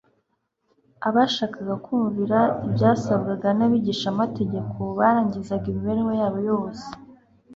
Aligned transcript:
Abashakaga 1.07 1.75
kumvira 1.85 2.39
ibyasabwaga 2.67 3.47
n'abigishamategeko 3.57 4.79
barangizaga 4.97 5.65
imibereho 5.69 6.11
yabo 6.19 6.39
yose 6.49 6.87